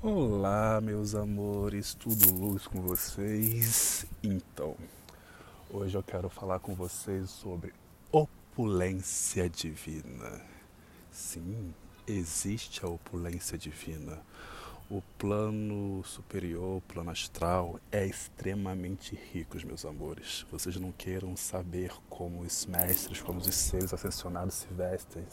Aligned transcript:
Olá, 0.00 0.80
meus 0.80 1.16
amores, 1.16 1.92
tudo 1.92 2.32
luz 2.32 2.68
com 2.68 2.80
vocês? 2.80 4.06
Então, 4.22 4.76
hoje 5.68 5.96
eu 5.98 6.04
quero 6.04 6.28
falar 6.28 6.60
com 6.60 6.72
vocês 6.72 7.28
sobre 7.28 7.74
opulência 8.12 9.50
divina. 9.50 10.40
Sim, 11.10 11.74
existe 12.06 12.84
a 12.84 12.88
opulência 12.88 13.58
divina. 13.58 14.22
O 14.88 15.02
plano 15.18 16.04
superior, 16.04 16.76
o 16.76 16.80
plano 16.82 17.10
astral, 17.10 17.80
é 17.90 18.06
extremamente 18.06 19.18
rico, 19.32 19.56
meus 19.66 19.84
amores. 19.84 20.46
Vocês 20.48 20.76
não 20.76 20.92
queiram 20.92 21.36
saber 21.36 21.92
como 22.08 22.42
os 22.42 22.66
mestres, 22.66 23.20
como 23.20 23.40
os 23.40 23.52
seres 23.52 23.92
ascensionados 23.92 24.54
se 24.54 24.68
vestem 24.68 25.24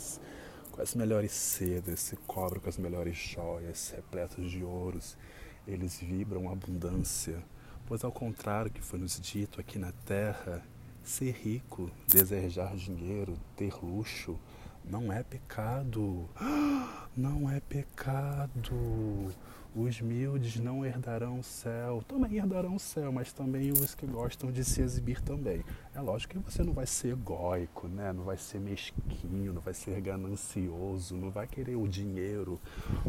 com 0.75 0.81
as 0.81 0.93
melhores 0.93 1.31
sedas, 1.31 2.01
se 2.01 2.17
cobrem 2.27 2.61
com 2.61 2.67
as 2.67 2.77
melhores 2.77 3.15
joias, 3.15 3.93
repletos 3.95 4.51
de 4.51 4.61
ouros. 4.61 5.17
Eles 5.65 5.97
vibram 5.99 6.49
abundância, 6.49 7.41
pois 7.87 8.03
ao 8.03 8.11
contrário 8.11 8.69
que 8.69 8.81
foi 8.81 8.99
nos 8.99 9.17
dito 9.19 9.61
aqui 9.61 9.79
na 9.79 9.93
terra, 10.05 10.61
ser 11.01 11.31
rico, 11.31 11.89
desejar 12.07 12.75
dinheiro, 12.75 13.39
ter 13.55 13.73
luxo, 13.81 14.37
não 14.83 15.13
é 15.13 15.23
pecado. 15.23 16.29
Não 17.17 17.49
é 17.49 17.61
pecado. 17.61 19.33
Os 19.73 20.01
humildes 20.01 20.57
não 20.57 20.85
herdarão 20.85 21.39
o 21.39 21.43
céu. 21.43 22.03
Também 22.07 22.35
herdarão 22.35 22.75
o 22.75 22.79
céu, 22.79 23.11
mas 23.11 23.31
também 23.31 23.71
os 23.71 23.95
que 23.95 24.05
gostam 24.05 24.51
de 24.51 24.63
se 24.63 24.81
exibir 24.81 25.21
também. 25.21 25.63
É 25.93 26.01
lógico 26.01 26.33
que 26.33 26.39
você 26.39 26.61
não 26.61 26.73
vai 26.73 26.85
ser 26.85 27.13
egóico, 27.13 27.87
né? 27.87 28.11
não 28.11 28.23
vai 28.23 28.37
ser 28.37 28.59
mesquinho, 28.59 29.53
não 29.53 29.61
vai 29.61 29.73
ser 29.73 29.99
ganancioso, 30.01 31.15
não 31.15 31.29
vai 31.29 31.47
querer 31.47 31.75
o 31.75 31.87
dinheiro 31.87 32.59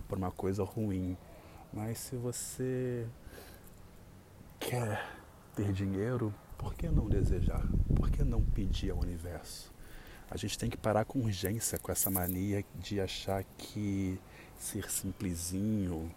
por 0.09 0.19
uma 0.19 0.31
coisa 0.31 0.63
ruim. 0.63 1.17
Mas 1.73 1.99
se 1.99 2.17
você 2.17 3.07
quer 4.61 5.05
ter 5.55 5.73
dinheiro, 5.73 6.33
por 6.57 6.75
que 6.75 6.89
não 6.89 7.09
desejar? 7.09 7.67
Por 7.95 8.11
que 8.11 8.23
não 8.23 8.43
pedir 8.43 8.91
ao 8.91 8.99
universo? 8.99 9.76
A 10.31 10.37
gente 10.37 10.59
tem 10.59 10.69
que 10.69 10.77
parar 10.77 11.05
com 11.05 11.21
urgência 11.21 11.79
com 11.79 11.93
essa 11.93 12.11
mania 12.11 12.65
de 12.75 13.01
achar 13.01 13.45
que 13.57 14.19
ser 14.59 14.91
simplesinho, 14.91 16.11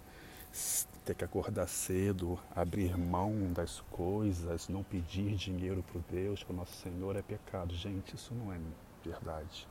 ter 1.05 1.15
que 1.15 1.23
acordar 1.23 1.67
cedo, 1.67 2.39
abrir 2.55 2.97
mão 2.97 3.53
das 3.53 3.81
coisas, 3.91 4.67
não 4.67 4.83
pedir 4.83 5.35
dinheiro 5.35 5.83
para 5.83 6.01
Deus, 6.09 6.43
para 6.43 6.53
o 6.53 6.55
nosso 6.55 6.75
Senhor 6.81 7.15
é 7.15 7.21
pecado. 7.21 7.75
Gente, 7.75 8.15
isso 8.15 8.33
não 8.33 8.51
é 8.51 8.59
verdade. 9.03 9.67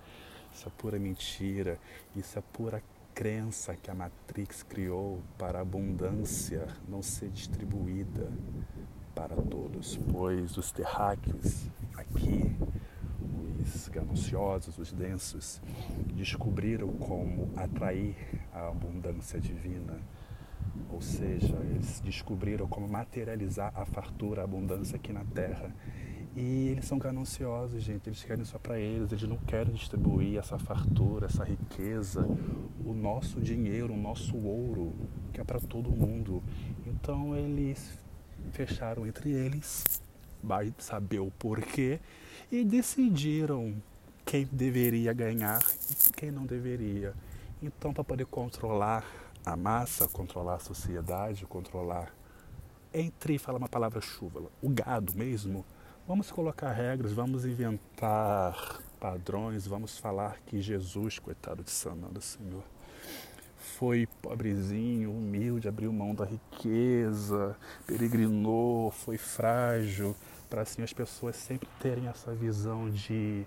Isso 0.54 0.68
é 0.68 0.72
pura 0.78 0.98
mentira. 0.98 1.78
Isso 2.14 2.38
é 2.38 2.42
pura 2.52 2.82
crença 3.14 3.74
que 3.74 3.90
a 3.90 3.94
Matrix 3.94 4.62
criou 4.62 5.20
para 5.36 5.58
a 5.58 5.62
abundância 5.62 6.68
não 6.88 7.02
ser 7.02 7.28
distribuída 7.30 8.30
para 9.12 9.34
todos, 9.34 9.98
pois 10.12 10.56
os 10.56 10.70
terráqueos 10.70 11.66
aqui, 11.96 12.56
os 13.74 13.88
gananciosos, 13.88 14.78
os 14.78 14.92
densos, 14.92 15.60
descobriram 16.14 16.88
como 16.88 17.50
atrair 17.56 18.16
a 18.52 18.68
abundância 18.68 19.40
divina 19.40 19.98
ou 20.90 21.00
seja, 21.00 21.56
eles 21.70 22.00
descobriram 22.00 22.66
como 22.66 22.88
materializar 22.88 23.72
a 23.74 23.84
fartura, 23.84 24.42
a 24.42 24.44
abundância 24.44 24.96
aqui 24.96 25.12
na 25.12 25.24
Terra. 25.24 25.74
E 26.36 26.68
eles 26.68 26.84
são 26.84 26.98
gananciosos, 26.98 27.82
gente. 27.82 28.08
Eles 28.08 28.22
querem 28.22 28.44
só 28.44 28.58
para 28.58 28.78
eles. 28.78 29.10
Eles 29.10 29.28
não 29.28 29.38
querem 29.38 29.74
distribuir 29.74 30.38
essa 30.38 30.58
fartura, 30.58 31.26
essa 31.26 31.44
riqueza, 31.44 32.26
o 32.84 32.92
nosso 32.92 33.40
dinheiro, 33.40 33.92
o 33.92 33.96
nosso 33.96 34.36
ouro, 34.36 34.94
que 35.32 35.40
é 35.40 35.44
para 35.44 35.58
todo 35.60 35.90
mundo. 35.90 36.42
Então 36.86 37.36
eles 37.36 37.98
fecharam 38.52 39.06
entre 39.06 39.30
eles, 39.30 40.00
vai 40.42 40.72
saber 40.78 41.18
o 41.18 41.30
porquê, 41.38 41.98
e 42.50 42.64
decidiram 42.64 43.74
quem 44.24 44.46
deveria 44.50 45.12
ganhar 45.12 45.60
e 45.60 46.12
quem 46.12 46.30
não 46.30 46.44
deveria. 46.44 47.14
Então, 47.62 47.92
para 47.92 48.04
poder 48.04 48.26
controlar 48.26 49.04
a 49.44 49.56
massa, 49.56 50.06
controlar 50.08 50.56
a 50.56 50.58
sociedade, 50.58 51.46
controlar. 51.46 52.12
Entre, 52.92 53.38
fala 53.38 53.58
uma 53.58 53.68
palavra 53.68 54.00
chuva, 54.00 54.42
o 54.62 54.68
gado 54.68 55.14
mesmo, 55.14 55.64
vamos 56.06 56.30
colocar 56.30 56.72
regras, 56.72 57.12
vamos 57.12 57.44
inventar 57.44 58.80
padrões, 58.98 59.66
vamos 59.66 59.98
falar 59.98 60.38
que 60.46 60.60
Jesus, 60.60 61.18
coitado 61.18 61.62
de 61.62 61.70
Sananda, 61.70 62.20
Senhor, 62.20 62.64
foi 63.78 64.08
pobrezinho, 64.20 65.12
humilde, 65.12 65.68
abriu 65.68 65.92
mão 65.92 66.12
da 66.12 66.24
riqueza, 66.24 67.56
peregrinou, 67.86 68.90
foi 68.90 69.16
frágil, 69.16 70.16
para 70.50 70.62
assim 70.62 70.82
as 70.82 70.92
pessoas 70.92 71.36
sempre 71.36 71.68
terem 71.78 72.08
essa 72.08 72.34
visão 72.34 72.90
de 72.90 73.46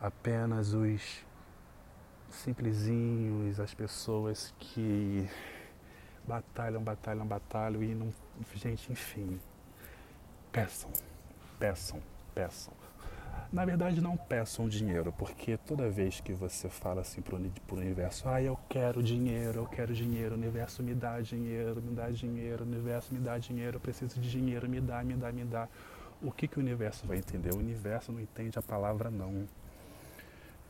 apenas 0.00 0.72
os 0.72 1.24
simplesinhos, 2.30 3.58
as 3.58 3.74
pessoas 3.74 4.54
que 4.60 5.28
batalham, 6.24 6.80
batalham, 6.80 7.26
batalham 7.26 7.82
e 7.82 7.92
não. 7.92 8.14
Gente, 8.54 8.92
enfim. 8.92 9.40
Peçam, 10.52 10.92
peçam, 11.58 12.00
peçam. 12.32 12.72
Na 13.52 13.64
verdade, 13.64 14.00
não 14.00 14.16
peçam 14.16 14.68
dinheiro, 14.68 15.12
porque 15.16 15.56
toda 15.56 15.88
vez 15.88 16.20
que 16.20 16.32
você 16.32 16.68
fala 16.68 17.00
assim 17.00 17.22
para 17.22 17.34
o 17.34 17.78
universo, 17.78 18.28
ah, 18.28 18.42
eu 18.42 18.58
quero 18.68 19.02
dinheiro, 19.02 19.60
eu 19.60 19.66
quero 19.66 19.94
dinheiro, 19.94 20.34
o 20.34 20.38
universo 20.38 20.82
me 20.82 20.94
dá 20.94 21.20
dinheiro, 21.20 21.80
me 21.80 21.94
dá 21.94 22.10
dinheiro, 22.10 22.64
o 22.64 22.66
universo 22.66 23.14
me 23.14 23.20
dá 23.20 23.38
dinheiro, 23.38 23.76
eu 23.76 23.80
preciso 23.80 24.20
de 24.20 24.30
dinheiro, 24.30 24.68
me 24.68 24.80
dá, 24.80 25.02
me 25.02 25.14
dá, 25.14 25.32
me 25.32 25.44
dá. 25.44 25.68
O 26.22 26.32
que, 26.32 26.48
que 26.48 26.58
o 26.58 26.60
universo 26.60 27.06
vai 27.06 27.18
entender? 27.18 27.52
O 27.52 27.58
universo 27.58 28.10
não 28.10 28.20
entende 28.20 28.58
a 28.58 28.62
palavra 28.62 29.10
não. 29.10 29.46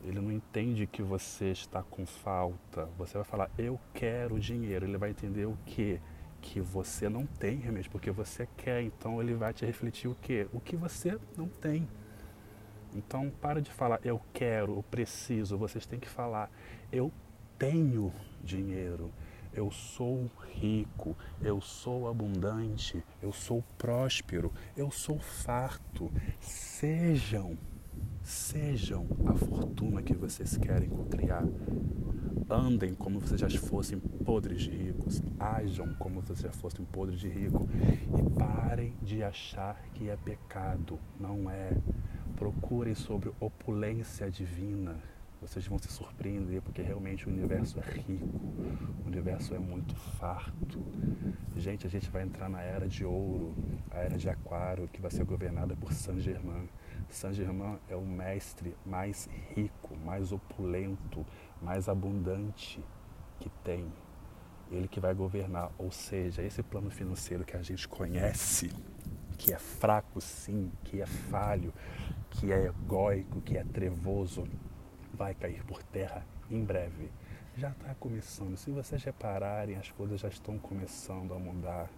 Ele 0.03 0.19
não 0.19 0.31
entende 0.31 0.85
que 0.85 1.01
você 1.01 1.45
está 1.51 1.81
com 1.81 2.05
falta. 2.05 2.87
Você 2.97 3.17
vai 3.17 3.23
falar, 3.23 3.49
eu 3.57 3.79
quero 3.93 4.39
dinheiro. 4.39 4.85
Ele 4.85 4.97
vai 4.97 5.09
entender 5.09 5.45
o 5.45 5.57
que? 5.65 5.99
Que 6.41 6.59
você 6.59 7.09
não 7.09 7.25
tem 7.25 7.57
realmente, 7.57 7.89
porque 7.89 8.11
você 8.11 8.47
quer. 8.57 8.83
Então 8.83 9.21
ele 9.21 9.33
vai 9.33 9.53
te 9.53 9.65
refletir 9.65 10.07
o 10.07 10.15
que? 10.15 10.47
O 10.53 10.59
que 10.59 10.75
você 10.75 11.17
não 11.35 11.47
tem. 11.47 11.87
Então 12.97 13.29
para 13.29 13.61
de 13.61 13.71
falar, 13.71 13.99
eu 14.03 14.19
quero, 14.33 14.75
eu 14.75 14.83
preciso. 14.83 15.57
Vocês 15.57 15.85
têm 15.85 15.99
que 15.99 16.09
falar, 16.09 16.49
eu 16.91 17.11
tenho 17.57 18.11
dinheiro. 18.43 19.11
Eu 19.53 19.71
sou 19.71 20.29
rico, 20.53 21.15
eu 21.41 21.59
sou 21.61 22.07
abundante, 22.07 23.03
eu 23.21 23.31
sou 23.31 23.63
próspero, 23.77 24.51
eu 24.75 24.91
sou 24.91 25.19
farto. 25.19 26.11
Sejam 26.39 27.57
Sejam 28.27 29.07
a 29.25 29.33
fortuna 29.33 30.01
que 30.01 30.13
vocês 30.13 30.57
querem 30.57 30.89
criar. 31.09 31.45
Andem 32.49 32.93
como 32.93 33.25
se 33.25 33.37
já 33.37 33.49
fossem 33.49 33.99
podres 33.99 34.63
de 34.63 34.69
ricos. 34.69 35.21
Ajam 35.39 35.93
como 35.95 36.21
se 36.21 36.35
já 36.35 36.51
fossem 36.51 36.83
podres 36.83 37.21
de 37.21 37.29
rico. 37.29 37.69
E 38.17 38.37
parem 38.37 38.93
de 39.01 39.23
achar 39.23 39.81
que 39.93 40.09
é 40.09 40.17
pecado. 40.17 40.99
Não 41.17 41.49
é. 41.49 41.71
Procurem 42.37 42.93
sobre 42.93 43.31
opulência 43.39 44.29
divina. 44.29 44.95
Vocês 45.41 45.67
vão 45.67 45.79
se 45.79 45.87
surpreender 45.87 46.61
porque 46.61 46.83
realmente 46.83 47.27
o 47.27 47.31
universo 47.31 47.79
é 47.79 47.91
rico, 47.99 48.27
o 49.03 49.07
universo 49.07 49.55
é 49.55 49.59
muito 49.59 49.95
farto. 49.95 50.79
Gente, 51.55 51.87
a 51.87 51.89
gente 51.89 52.09
vai 52.11 52.21
entrar 52.21 52.47
na 52.47 52.61
era 52.61 52.87
de 52.87 53.03
ouro, 53.03 53.55
a 53.89 53.97
era 53.97 54.17
de 54.17 54.29
aquário, 54.29 54.87
que 54.87 55.01
vai 55.01 55.09
ser 55.09 55.25
governada 55.25 55.75
por 55.75 55.91
Saint 55.91 56.19
Germain. 56.19 56.69
Saint 57.09 57.33
Germain 57.33 57.79
é 57.89 57.95
o 57.95 58.05
mestre 58.05 58.75
mais 58.85 59.27
rico, 59.55 59.95
mais 60.05 60.31
opulento, 60.31 61.25
mais 61.59 61.89
abundante 61.89 62.79
que 63.39 63.49
tem. 63.63 63.91
Ele 64.71 64.87
que 64.87 64.99
vai 64.99 65.15
governar, 65.15 65.71
ou 65.77 65.91
seja, 65.91 66.43
esse 66.43 66.61
plano 66.61 66.91
financeiro 66.91 67.43
que 67.43 67.57
a 67.57 67.63
gente 67.63 67.87
conhece, 67.87 68.71
que 69.37 69.53
é 69.53 69.57
fraco 69.57 70.19
sim, 70.19 70.71
que 70.83 71.01
é 71.01 71.05
falho, 71.05 71.73
que 72.39 72.51
é 72.51 72.67
egóico, 72.67 73.41
que 73.41 73.57
é 73.57 73.63
trevoso, 73.63 74.47
vai 75.13 75.33
cair 75.33 75.63
por 75.63 75.81
terra 75.81 76.23
em 76.49 76.63
breve. 76.63 77.09
Já 77.57 77.69
está 77.69 77.95
começando. 77.95 78.55
Se 78.55 78.69
vocês 78.69 79.03
repararem, 79.03 79.75
as 79.75 79.89
coisas 79.91 80.21
já 80.21 80.27
estão 80.27 80.59
começando 80.59 81.33
a 81.33 81.39
mudar 81.39 81.89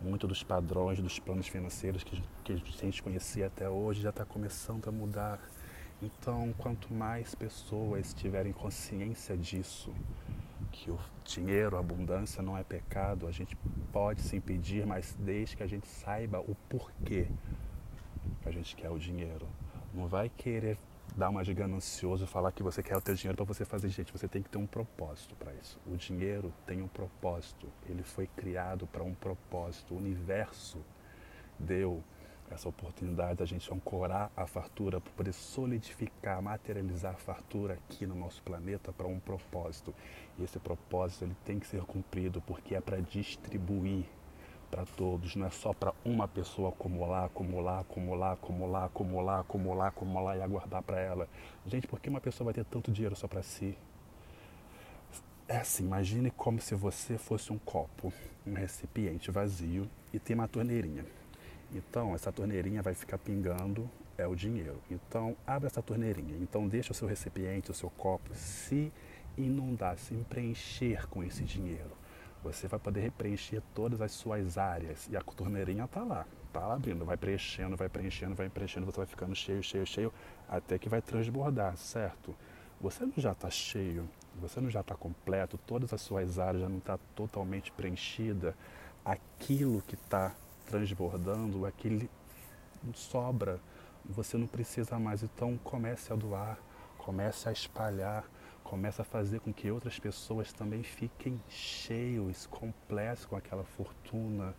muito 0.00 0.28
dos 0.28 0.42
padrões, 0.42 1.00
dos 1.00 1.18
planos 1.18 1.48
financeiros 1.48 2.04
que, 2.04 2.22
que 2.44 2.52
a 2.52 2.84
gente 2.84 3.02
conhecia 3.02 3.46
até 3.46 3.68
hoje 3.68 4.02
já 4.02 4.10
está 4.10 4.24
começando 4.24 4.86
a 4.88 4.92
mudar. 4.92 5.40
Então, 6.02 6.54
quanto 6.58 6.92
mais 6.92 7.34
pessoas 7.34 8.12
tiverem 8.12 8.52
consciência 8.52 9.36
disso, 9.36 9.92
que 10.70 10.90
o 10.90 10.98
dinheiro, 11.24 11.76
a 11.76 11.80
abundância 11.80 12.42
não 12.42 12.56
é 12.56 12.62
pecado, 12.62 13.26
a 13.26 13.32
gente 13.32 13.56
pode 13.90 14.20
se 14.20 14.36
impedir, 14.36 14.86
mas 14.86 15.16
desde 15.18 15.56
que 15.56 15.62
a 15.62 15.66
gente 15.66 15.88
saiba 15.88 16.38
o 16.40 16.54
porquê 16.68 17.26
que 18.42 18.48
a 18.48 18.52
gente 18.52 18.76
quer 18.76 18.90
o 18.90 18.98
dinheiro. 18.98 19.48
Não 19.98 20.06
vai 20.06 20.28
querer 20.28 20.78
dar 21.16 21.28
uma 21.28 21.42
de 21.42 21.52
ganancioso, 21.52 22.24
falar 22.24 22.52
que 22.52 22.62
você 22.62 22.84
quer 22.84 22.96
o 22.96 23.00
teu 23.00 23.16
dinheiro 23.16 23.36
para 23.36 23.44
você 23.44 23.64
fazer. 23.64 23.88
Gente, 23.88 24.12
você 24.12 24.28
tem 24.28 24.40
que 24.40 24.48
ter 24.48 24.56
um 24.56 24.66
propósito 24.66 25.34
para 25.34 25.52
isso. 25.54 25.76
O 25.84 25.96
dinheiro 25.96 26.54
tem 26.64 26.80
um 26.80 26.86
propósito. 26.86 27.66
Ele 27.84 28.04
foi 28.04 28.28
criado 28.28 28.86
para 28.86 29.02
um 29.02 29.12
propósito. 29.12 29.94
O 29.94 29.98
universo 29.98 30.78
deu 31.58 32.00
essa 32.48 32.68
oportunidade 32.68 33.40
da 33.40 33.44
gente 33.44 33.74
ancorar 33.74 34.30
a 34.36 34.46
fartura 34.46 35.00
poder 35.00 35.32
solidificar, 35.32 36.40
materializar 36.40 37.14
a 37.14 37.18
fartura 37.18 37.74
aqui 37.74 38.06
no 38.06 38.14
nosso 38.14 38.40
planeta 38.44 38.92
para 38.92 39.08
um 39.08 39.18
propósito. 39.18 39.92
E 40.38 40.44
esse 40.44 40.60
propósito 40.60 41.24
ele 41.24 41.36
tem 41.44 41.58
que 41.58 41.66
ser 41.66 41.82
cumprido 41.82 42.40
porque 42.42 42.76
é 42.76 42.80
para 42.80 43.00
distribuir 43.00 44.04
para 44.70 44.84
todos, 44.84 45.34
não 45.36 45.46
é 45.46 45.50
só 45.50 45.72
para 45.72 45.92
uma 46.04 46.28
pessoa 46.28 46.70
acumular, 46.70 47.24
acumular, 47.24 47.80
acumular, 47.80 48.32
acumular, 48.32 48.84
acumular, 48.84 49.40
acumular, 49.40 49.88
acumular 49.88 50.36
e 50.36 50.42
aguardar 50.42 50.82
para 50.82 51.00
ela. 51.00 51.28
Gente, 51.66 51.86
por 51.86 52.00
que 52.00 52.08
uma 52.08 52.20
pessoa 52.20 52.46
vai 52.46 52.54
ter 52.54 52.64
tanto 52.64 52.92
dinheiro 52.92 53.16
só 53.16 53.26
para 53.26 53.42
si? 53.42 53.76
É 55.46 55.56
assim, 55.56 55.84
imagine 55.84 56.30
como 56.30 56.60
se 56.60 56.74
você 56.74 57.16
fosse 57.16 57.52
um 57.52 57.58
copo, 57.58 58.12
um 58.46 58.52
recipiente 58.52 59.30
vazio 59.30 59.88
e 60.12 60.18
tem 60.18 60.34
uma 60.34 60.46
torneirinha. 60.46 61.04
Então, 61.72 62.14
essa 62.14 62.30
torneirinha 62.30 62.82
vai 62.82 62.94
ficar 62.94 63.18
pingando 63.18 63.88
é 64.18 64.26
o 64.26 64.34
dinheiro. 64.34 64.82
Então, 64.90 65.36
abre 65.46 65.68
essa 65.68 65.80
torneirinha. 65.80 66.36
Então, 66.40 66.66
deixa 66.66 66.92
o 66.92 66.94
seu 66.94 67.06
recipiente, 67.06 67.70
o 67.70 67.74
seu 67.74 67.88
copo 67.88 68.34
se 68.34 68.92
inundar, 69.36 69.96
se 69.96 70.14
preencher 70.28 71.08
com 71.08 71.22
esse 71.22 71.44
dinheiro. 71.44 71.96
Você 72.42 72.68
vai 72.68 72.78
poder 72.78 73.10
preencher 73.12 73.62
todas 73.74 74.00
as 74.00 74.12
suas 74.12 74.56
áreas 74.56 75.08
e 75.10 75.16
a 75.16 75.20
torneirinha 75.20 75.84
está 75.84 76.02
lá, 76.02 76.24
está 76.46 76.72
abrindo, 76.72 77.04
vai 77.04 77.16
preenchendo, 77.16 77.76
vai 77.76 77.88
preenchendo, 77.88 78.34
vai 78.34 78.48
preenchendo, 78.48 78.86
você 78.86 78.98
vai 78.98 79.06
ficando 79.06 79.34
cheio, 79.34 79.62
cheio, 79.62 79.86
cheio, 79.86 80.12
até 80.48 80.78
que 80.78 80.88
vai 80.88 81.02
transbordar, 81.02 81.76
certo? 81.76 82.34
Você 82.80 83.04
não 83.04 83.14
já 83.16 83.32
está 83.32 83.50
cheio, 83.50 84.08
você 84.40 84.60
não 84.60 84.70
já 84.70 84.80
está 84.80 84.94
completo, 84.94 85.58
todas 85.66 85.92
as 85.92 86.00
suas 86.00 86.38
áreas 86.38 86.62
já 86.62 86.68
não 86.68 86.78
estão 86.78 86.96
tá 86.96 87.04
totalmente 87.16 87.72
preenchida, 87.72 88.54
aquilo 89.04 89.82
que 89.82 89.96
está 89.96 90.32
transbordando, 90.66 91.66
aquele 91.66 92.08
sobra, 92.94 93.58
você 94.04 94.36
não 94.36 94.46
precisa 94.46 94.98
mais. 94.98 95.22
Então 95.22 95.58
comece 95.64 96.12
a 96.12 96.16
doar, 96.16 96.58
comece 96.96 97.48
a 97.48 97.52
espalhar, 97.52 98.24
comece 98.68 99.00
a 99.00 99.04
fazer 99.04 99.40
com 99.40 99.50
que 99.50 99.70
outras 99.70 99.98
pessoas 99.98 100.52
também 100.52 100.82
fiquem 100.82 101.40
cheios, 101.48 102.46
completos 102.46 103.24
com 103.24 103.34
aquela 103.34 103.64
fortuna. 103.64 104.54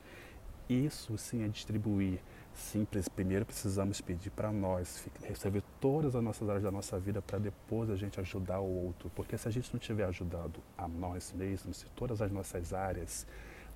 Isso 0.68 1.16
sim 1.16 1.44
é 1.44 1.48
distribuir. 1.48 2.20
Simples, 2.52 3.08
primeiro 3.08 3.46
precisamos 3.46 4.02
pedir 4.02 4.32
para 4.32 4.52
nós, 4.52 5.08
receber 5.24 5.62
todas 5.80 6.16
as 6.16 6.24
nossas 6.24 6.50
áreas 6.50 6.64
da 6.64 6.72
nossa 6.72 7.00
vida 7.00 7.22
para 7.22 7.38
depois 7.38 7.92
a 7.92 7.96
gente 7.96 8.20
ajudar 8.20 8.60
o 8.60 8.86
outro. 8.86 9.12
Porque 9.16 9.38
se 9.38 9.48
a 9.48 9.52
gente 9.52 9.72
não 9.72 9.80
tiver 9.80 10.06
ajudado 10.06 10.60
a 10.76 10.88
nós 10.88 11.32
mesmos, 11.32 11.78
se 11.78 11.86
todas 11.96 12.20
as 12.20 12.32
nossas 12.32 12.74
áreas 12.74 13.28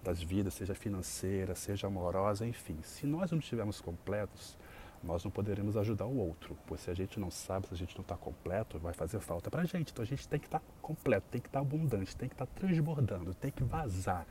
das 0.01 0.19
vidas, 0.19 0.55
seja 0.55 0.73
financeira, 0.73 1.53
seja 1.53 1.85
amorosa, 1.85 2.43
enfim. 2.43 2.79
Se 2.81 3.05
nós 3.05 3.29
não 3.29 3.37
estivermos 3.37 3.79
completos, 3.79 4.57
nós 5.03 5.23
não 5.23 5.31
poderemos 5.31 5.75
ajudar 5.75 6.05
o 6.05 6.17
outro. 6.17 6.57
Pois 6.65 6.81
se 6.81 6.89
a 6.89 6.93
gente 6.93 7.19
não 7.19 7.29
sabe, 7.29 7.67
se 7.67 7.73
a 7.73 7.77
gente 7.77 7.95
não 7.95 8.01
está 8.01 8.15
completo, 8.15 8.79
vai 8.79 8.93
fazer 8.93 9.19
falta 9.19 9.51
para 9.51 9.61
a 9.61 9.65
gente. 9.65 9.91
Então 9.91 10.03
a 10.03 10.07
gente 10.07 10.27
tem 10.27 10.39
que 10.39 10.47
estar 10.47 10.59
tá 10.59 10.65
completo, 10.81 11.27
tem 11.29 11.41
que 11.41 11.47
estar 11.47 11.59
tá 11.59 11.65
abundante, 11.65 12.15
tem 12.15 12.29
que 12.29 12.35
estar 12.35 12.45
tá 12.45 12.51
transbordando, 12.55 13.33
tem 13.33 13.51
que 13.51 13.63
vazar 13.63 14.25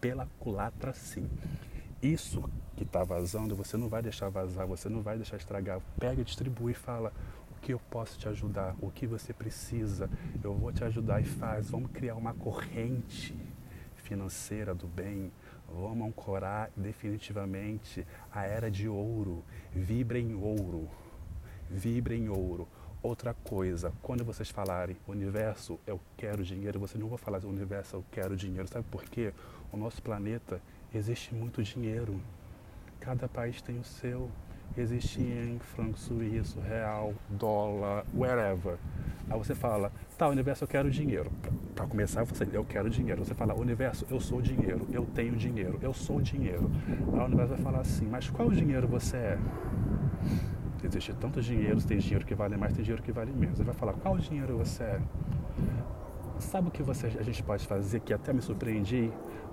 pela 0.00 0.28
culatra 0.38 0.92
sim. 0.92 1.28
Isso 2.02 2.48
que 2.76 2.84
está 2.84 3.02
vazando, 3.02 3.56
você 3.56 3.76
não 3.76 3.88
vai 3.88 4.02
deixar 4.02 4.28
vazar, 4.28 4.66
você 4.66 4.88
não 4.88 5.02
vai 5.02 5.16
deixar 5.16 5.36
estragar. 5.36 5.80
Pega, 5.98 6.22
distribui 6.22 6.72
e 6.72 6.74
fala 6.74 7.12
o 7.50 7.60
que 7.60 7.72
eu 7.72 7.80
posso 7.90 8.16
te 8.18 8.28
ajudar, 8.28 8.76
o 8.80 8.90
que 8.90 9.06
você 9.06 9.32
precisa, 9.32 10.08
eu 10.44 10.54
vou 10.54 10.72
te 10.72 10.84
ajudar 10.84 11.20
e 11.20 11.24
faz. 11.24 11.70
Vamos 11.70 11.90
criar 11.90 12.14
uma 12.14 12.34
corrente 12.34 13.34
financeira 13.96 14.74
do 14.74 14.86
bem, 14.86 15.32
vamos 15.68 16.08
ancorar 16.08 16.70
definitivamente 16.76 18.06
a 18.32 18.44
era 18.44 18.70
de 18.70 18.88
ouro. 18.88 19.44
Vibra 19.72 20.18
em 20.18 20.34
ouro. 20.34 20.88
Vibra 21.70 22.14
em 22.14 22.28
ouro. 22.28 22.66
Outra 23.00 23.32
coisa, 23.32 23.92
quando 24.02 24.24
vocês 24.24 24.50
falarem 24.50 24.96
universo, 25.06 25.78
eu 25.86 26.00
quero 26.16 26.42
dinheiro, 26.42 26.80
vocês 26.80 27.00
não 27.00 27.08
vão 27.08 27.16
falar 27.16 27.44
universo, 27.44 27.96
eu 27.96 28.04
quero 28.10 28.36
dinheiro. 28.36 28.66
Sabe 28.66 28.84
por 28.90 29.04
quê? 29.04 29.32
O 29.70 29.76
nosso 29.76 30.02
planeta 30.02 30.60
existe 30.92 31.32
muito 31.34 31.62
dinheiro. 31.62 32.20
Cada 32.98 33.28
país 33.28 33.62
tem 33.62 33.78
o 33.78 33.84
seu. 33.84 34.28
Existe 34.76 35.20
em 35.20 35.58
franco 35.58 35.98
suíço, 35.98 36.60
real, 36.60 37.14
dólar, 37.28 38.04
wherever. 38.14 38.76
Aí 39.30 39.38
você 39.38 39.54
fala, 39.54 39.92
tá, 40.18 40.28
universo, 40.28 40.64
eu 40.64 40.68
quero 40.68 40.90
dinheiro. 40.90 41.30
Para 41.76 41.86
começar, 41.86 42.24
você, 42.24 42.46
eu 42.52 42.64
quero 42.64 42.90
dinheiro. 42.90 43.24
Você 43.24 43.34
fala, 43.34 43.54
universo, 43.54 44.04
eu 44.10 44.18
sou 44.18 44.42
dinheiro, 44.42 44.86
eu 44.92 45.06
tenho 45.06 45.36
dinheiro, 45.36 45.78
eu 45.80 45.94
sou 45.94 46.20
dinheiro. 46.20 46.68
Aí 47.12 47.20
o 47.20 47.24
universo 47.24 47.54
vai 47.54 47.62
falar 47.62 47.80
assim, 47.80 48.06
mas 48.06 48.28
qual 48.28 48.50
dinheiro 48.50 48.88
você 48.88 49.16
é? 49.16 49.38
Existe 50.82 51.12
tantos 51.14 51.44
dinheiros, 51.44 51.84
tem 51.84 51.98
dinheiro 51.98 52.26
que 52.26 52.34
vale 52.34 52.56
mais, 52.56 52.72
tem 52.72 52.82
dinheiro 52.82 53.02
que 53.02 53.12
vale 53.12 53.32
menos. 53.32 53.60
Ele 53.60 53.66
vai 53.66 53.74
falar, 53.74 53.92
qual 53.92 54.18
dinheiro 54.18 54.58
você 54.58 54.82
é? 54.82 55.00
Sabe 56.40 56.68
o 56.68 56.70
que 56.70 56.82
você, 56.82 57.06
a 57.06 57.22
gente 57.22 57.42
pode 57.42 57.64
fazer, 57.66 58.00
que 58.00 58.12
até 58.12 58.32
me 58.32 58.42
surpreendi? 58.42 59.12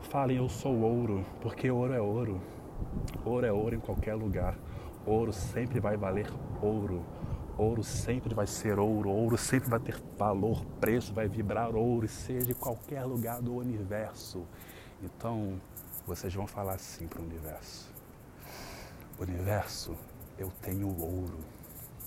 Falem, 0.09 0.38
eu 0.38 0.50
sou 0.50 0.75
ouro, 0.81 1.23
porque 1.41 1.69
ouro 1.69 1.94
é 1.94 2.01
ouro. 2.01 2.41
Ouro 3.23 3.45
é 3.45 3.51
ouro 3.51 3.75
em 3.75 3.79
qualquer 3.79 4.15
lugar. 4.15 4.56
Ouro 5.06 5.31
sempre 5.31 5.79
vai 5.79 5.95
valer 5.95 6.27
ouro. 6.61 7.03
Ouro 7.57 7.84
sempre 7.84 8.36
vai 8.36 8.46
ser 8.46 8.78
ouro, 8.80 9.10
ouro 9.10 9.38
sempre 9.38 9.69
vai 9.69 9.80
ter 9.80 9.96
valor, 10.18 10.66
preço, 10.81 11.13
vai 11.13 11.25
vibrar 11.28 11.74
ouro, 11.74 12.06
seja 12.07 12.52
em 12.52 12.56
qualquer 12.56 13.06
lugar 13.06 13.42
do 13.42 13.56
universo. 13.56 14.46
Então, 15.02 15.62
vocês 16.06 16.34
vão 16.34 16.46
falar 16.46 16.74
assim 16.74 17.07
para 17.07 17.22
o 17.22 17.24
universo: 17.24 17.90
Universo, 19.18 19.96
eu 20.38 20.52
tenho 20.62 20.88
ouro. 21.02 21.40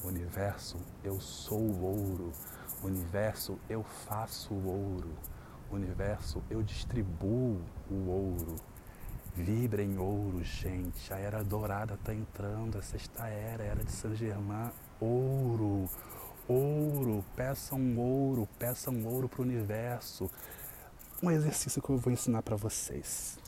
Universo, 0.05 0.77
eu 1.03 1.19
sou 1.19 1.81
ouro. 1.81 2.31
Universo, 2.83 3.59
eu 3.71 3.83
faço 3.83 4.53
ouro. 4.53 5.11
Universo, 5.71 6.43
eu 6.51 6.63
distribuo 6.63 7.61
o 7.91 8.09
ouro. 8.09 8.57
Vibra 9.39 9.85
em 9.85 9.97
ouro, 9.97 10.43
gente. 10.43 11.15
A 11.15 11.17
era 11.17 11.45
dourada 11.45 11.95
está 11.95 12.13
entrando, 12.13 12.77
a 12.77 12.83
sexta 12.83 13.29
era, 13.29 13.63
a 13.63 13.67
era 13.67 13.85
de 13.85 13.93
Saint 13.93 14.17
Germain 14.17 14.73
ouro, 15.01 15.89
ouro, 16.49 17.25
peçam 17.37 17.97
ouro, 17.97 18.49
peçam 18.59 19.07
ouro 19.07 19.29
para 19.29 19.41
o 19.41 19.45
universo. 19.45 20.29
Um 21.23 21.31
exercício 21.31 21.81
que 21.81 21.89
eu 21.89 21.99
vou 21.99 22.13
ensinar 22.13 22.43
para 22.43 22.57
vocês. 22.57 23.39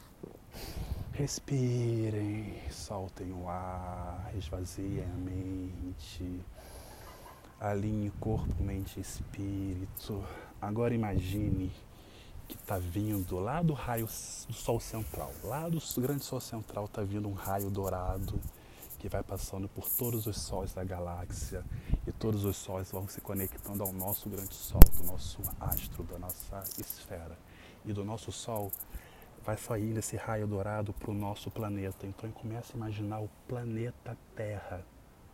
Respirem, 1.13 2.55
soltem 2.71 3.33
o 3.33 3.49
ar, 3.49 4.31
esvaziem 4.39 5.03
a 5.03 5.17
mente, 5.19 6.41
alinhe 7.59 8.13
corpo, 8.21 8.63
mente 8.63 8.99
e 8.99 9.03
espírito. 9.03 10.25
Agora 10.63 10.95
imagine 10.95 11.73
que 12.51 12.57
está 12.57 12.79
vindo 12.79 13.39
lá 13.39 13.63
do 13.63 13.73
raio 13.73 14.07
do 14.07 14.53
Sol 14.53 14.81
Central, 14.81 15.33
lá 15.45 15.69
do 15.69 15.81
grande 15.99 16.25
Sol 16.25 16.41
Central 16.41 16.87
está 16.87 17.03
vindo 17.03 17.29
um 17.29 17.33
raio 17.33 17.71
dourado 17.71 18.41
que 18.99 19.09
vai 19.09 19.23
passando 19.23 19.69
por 19.69 19.89
todos 19.89 20.27
os 20.27 20.37
sóis 20.41 20.75
da 20.75 20.83
galáxia 20.83 21.65
e 22.07 22.13
todos 22.13 22.45
os 22.45 22.57
sóis 22.57 22.91
vão 22.91 23.07
se 23.07 23.21
conectando 23.21 23.85
ao 23.85 23.93
nosso 23.93 24.29
grande 24.29 24.53
Sol, 24.53 24.81
do 24.99 25.05
nosso 25.05 25.41
astro, 25.61 26.03
da 26.03 26.19
nossa 26.19 26.63
esfera. 26.79 27.39
E 27.85 27.93
do 27.93 28.05
nosso 28.05 28.31
Sol 28.31 28.71
vai 29.43 29.57
sair 29.57 29.97
esse 29.97 30.17
raio 30.17 30.47
dourado 30.47 30.93
para 30.93 31.11
o 31.11 31.15
nosso 31.15 31.51
planeta. 31.51 32.07
Então 32.07 32.31
comece 32.33 32.73
a 32.75 32.77
imaginar 32.77 33.21
o 33.21 33.31
planeta 33.49 34.19
Terra, 34.35 34.85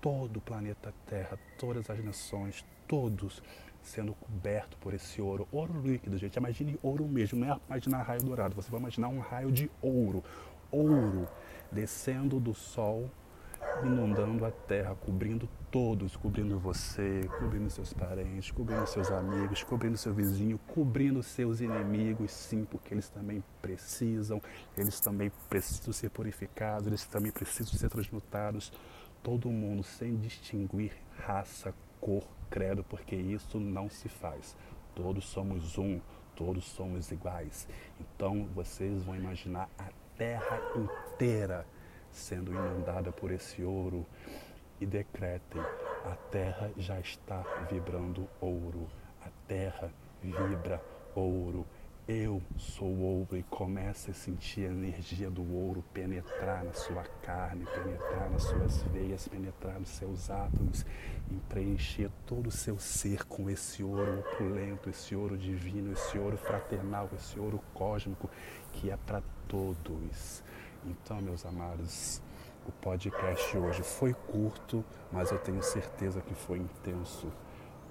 todo 0.01 0.37
o 0.37 0.41
planeta 0.41 0.95
Terra, 1.07 1.37
todas 1.59 1.91
as 1.91 2.05
nações, 2.05 2.65
todos 2.87 3.43
sendo 3.83 4.15
coberto 4.15 4.77
por 4.79 4.93
esse 4.95 5.23
ouro, 5.23 5.47
ouro 5.53 5.81
líquido, 5.81 6.19
gente. 6.19 6.37
Imagine 6.37 6.79
ouro 6.83 7.07
mesmo, 7.07 7.39
não 7.39 7.55
é 7.55 7.61
imaginar 7.69 8.03
raio 8.03 8.23
dourado, 8.23 8.55
você 8.55 8.71
vai 8.71 8.81
imaginar 8.81 9.09
um 9.09 9.21
raio 9.21 9.53
de 9.53 9.71
ouro, 9.81 10.25
ouro 10.71 11.29
descendo 11.71 12.41
do 12.41 12.53
sol 12.53 13.09
inundando 13.83 14.45
a 14.45 14.51
terra, 14.51 14.95
cobrindo 14.95 15.49
todos, 15.71 16.17
cobrindo 16.17 16.59
você, 16.59 17.29
cobrindo 17.39 17.69
seus 17.69 17.93
parentes, 17.93 18.51
cobrindo 18.51 18.87
seus 18.87 19.11
amigos, 19.11 19.63
cobrindo 19.63 19.97
seu 19.97 20.15
vizinho, 20.15 20.59
cobrindo 20.67 21.23
seus 21.23 21.61
inimigos, 21.61 22.31
sim, 22.33 22.65
porque 22.65 22.95
eles 22.95 23.09
também 23.09 23.43
precisam, 23.61 24.41
eles 24.77 25.01
também 25.01 25.31
precisam 25.49 25.93
ser 25.93 26.11
purificados, 26.11 26.87
eles 26.87 27.05
também 27.05 27.31
precisam 27.33 27.75
ser 27.75 27.89
transmutados. 27.89 28.73
Todo 29.23 29.51
mundo, 29.51 29.83
sem 29.83 30.17
distinguir 30.17 30.93
raça, 31.19 31.75
cor, 32.01 32.23
credo, 32.51 32.85
porque 32.85 33.17
isso 33.17 33.59
não 33.59 33.89
se 33.89 34.09
faz. 34.09 34.57
Todos 34.95 35.25
somos 35.27 35.77
um, 35.79 36.01
todos 36.35 36.65
somos 36.65 37.11
iguais. 37.11 37.69
Então 38.01 38.47
vocês 38.55 39.03
vão 39.03 39.17
imaginar 39.17 39.69
a 39.79 39.89
terra 40.17 40.61
inteira 40.77 41.67
sendo 42.11 42.53
inundada 42.53 43.13
por 43.13 43.31
esse 43.31 43.63
ouro 43.63 44.07
e 44.81 44.87
decretem 44.87 45.61
A 46.05 46.17
terra 46.31 46.71
já 46.77 46.99
está 47.01 47.43
vibrando 47.71 48.29
ouro. 48.41 48.89
A 49.25 49.29
terra 49.49 49.91
vibra 50.23 50.83
ouro. 51.15 51.67
Eu 52.09 52.41
sou 52.57 52.97
ouro 52.99 53.37
e 53.37 53.43
comece 53.43 54.13
a 54.13 54.15
sentir 54.15 54.69
a 54.69 54.71
energia 54.71 55.29
do 55.29 55.43
ouro 55.53 55.83
penetrar 55.93 56.63
na 56.63 56.73
sua 56.73 57.03
carne, 57.21 57.67
penetrar 57.67 58.31
nas 58.31 58.45
suas 58.45 58.81
veias, 58.85 59.27
penetrar 59.27 59.81
nos 59.81 59.89
seus 59.89 60.31
átomos 60.31 60.87
e 61.29 61.35
preencher 61.49 62.09
todo 62.25 62.47
o 62.47 62.51
seu 62.53 62.79
ser 62.79 63.25
com 63.25 63.51
esse 63.51 63.83
ouro 63.83 64.21
opulento, 64.21 64.89
esse 64.89 65.17
ouro 65.17 65.37
divino, 65.37 65.95
esse 65.95 66.17
ouro 66.17 66.37
fraternal, 66.37 67.11
esse 67.13 67.41
ouro 67.41 67.61
cósmico 67.75 68.31
que 68.75 68.89
é 68.89 68.97
para 68.97 69.21
todos. 69.49 70.45
Então, 70.85 71.21
meus 71.21 71.45
amados, 71.45 72.23
o 72.69 72.71
podcast 72.71 73.59
hoje 73.59 73.83
foi 73.83 74.15
curto, 74.15 74.85
mas 75.11 75.33
eu 75.33 75.41
tenho 75.41 75.61
certeza 75.61 76.21
que 76.21 76.35
foi 76.35 76.59
intenso 76.59 77.33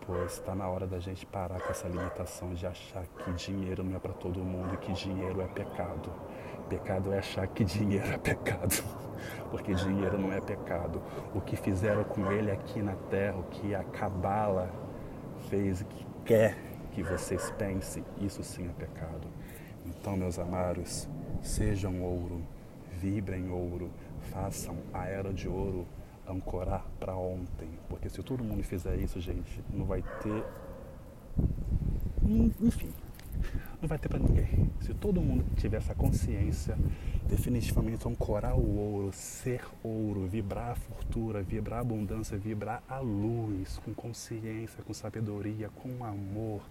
pois 0.05 0.33
está 0.33 0.53
na 0.53 0.67
hora 0.67 0.85
da 0.85 1.00
gente 1.00 1.25
parar 1.25 1.59
com 1.59 1.71
essa 1.71 1.88
limitação 1.88 2.53
de 2.53 2.65
achar 2.67 3.05
que 3.07 3.33
dinheiro 3.33 3.83
não 3.83 3.95
é 3.95 4.00
para 4.00 4.13
todo 4.13 4.39
mundo 4.39 4.74
e 4.75 4.77
que 4.77 4.93
dinheiro 4.93 5.41
é 5.41 5.47
pecado. 5.47 6.12
Pecado 6.69 7.13
é 7.13 7.19
achar 7.19 7.47
que 7.47 7.63
dinheiro 7.63 8.07
é 8.07 8.17
pecado, 8.17 8.83
porque 9.50 9.74
dinheiro 9.74 10.17
não 10.17 10.31
é 10.31 10.39
pecado. 10.39 11.01
O 11.33 11.41
que 11.41 11.55
fizeram 11.55 12.03
com 12.03 12.31
ele 12.31 12.51
aqui 12.51 12.81
na 12.81 12.95
terra, 13.09 13.38
o 13.38 13.43
que 13.43 13.74
a 13.74 13.83
cabala 13.83 14.69
fez 15.50 15.81
e 15.81 15.85
que 15.85 16.05
quer 16.24 16.57
que 16.91 17.03
vocês 17.03 17.51
pensem, 17.51 18.03
isso 18.19 18.43
sim 18.43 18.69
é 18.69 18.74
pecado. 18.74 19.27
Então, 19.85 20.15
meus 20.15 20.39
amados, 20.39 21.07
sejam 21.41 22.01
ouro, 22.01 22.41
vibrem 22.91 23.51
ouro, 23.51 23.91
façam 24.31 24.77
a 24.93 25.05
era 25.05 25.33
de 25.33 25.47
ouro 25.47 25.85
ancorar 26.27 26.86
para 27.00 27.15
ontem. 27.15 27.70
Porque 27.89 28.10
se 28.10 28.22
todo 28.24 28.44
mundo 28.44 28.63
fizer 28.63 28.96
isso, 28.98 29.20
gente, 29.20 29.62
não 29.70 29.86
vai 29.86 30.03
ter. 30.22 30.44
Enfim, 32.62 32.89
não 33.82 33.88
vai 33.88 33.98
ter 33.98 34.10
para 34.10 34.20
ninguém. 34.20 34.70
Se 34.82 34.94
todo 34.94 35.22
mundo 35.22 35.46
tiver 35.55 35.77
essa 35.77 35.94
consciência, 35.94 36.77
definitivamente 37.27 38.08
ancorar 38.08 38.55
o 38.55 38.77
ouro, 38.77 39.12
ser 39.13 39.63
ouro, 39.84 40.25
vibrar 40.27 40.72
a 40.72 40.75
fortuna, 40.75 41.41
vibrar 41.41 41.79
a 41.79 41.82
abundância, 41.82 42.38
vibrar 42.38 42.84
a 42.88 43.00
luz, 43.00 43.77
com 43.79 43.94
consciência, 43.94 44.84
com 44.84 44.94
sabedoria, 44.94 45.70
com 45.70 46.03
amor, 46.03 46.62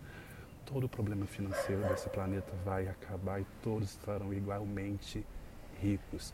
todo 0.64 0.84
o 0.84 0.88
problema 0.88 1.26
financeiro 1.26 1.87
desse 1.88 2.08
planeta 2.08 2.52
vai 2.64 2.88
acabar 2.88 3.40
e 3.40 3.46
todos 3.62 3.90
estarão 3.90 4.32
igualmente 4.32 5.25
ricos 5.80 6.32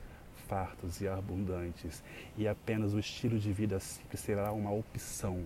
fartos 0.51 1.01
e 1.01 1.07
abundantes, 1.07 2.03
e 2.37 2.49
apenas 2.49 2.93
o 2.93 2.99
estilo 2.99 3.39
de 3.39 3.53
vida 3.53 3.79
simples 3.79 4.21
será 4.21 4.51
uma 4.51 4.73
opção. 4.73 5.45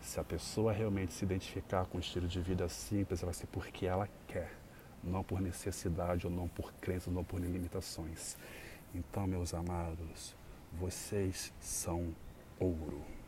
Se 0.00 0.20
a 0.20 0.24
pessoa 0.24 0.72
realmente 0.72 1.12
se 1.12 1.24
identificar 1.24 1.84
com 1.86 1.98
o 1.98 2.00
estilo 2.00 2.28
de 2.28 2.40
vida 2.40 2.68
simples, 2.68 3.22
vai 3.22 3.34
ser 3.34 3.48
porque 3.48 3.86
ela 3.86 4.08
quer, 4.28 4.52
não 5.02 5.24
por 5.24 5.40
necessidade 5.40 6.28
ou 6.28 6.32
não 6.32 6.46
por 6.46 6.72
crenças, 6.74 7.08
ou 7.08 7.14
não 7.14 7.24
por 7.24 7.40
limitações. 7.40 8.36
Então, 8.94 9.26
meus 9.26 9.52
amados, 9.52 10.36
vocês 10.78 11.52
são 11.60 12.14
ouro. 12.60 13.19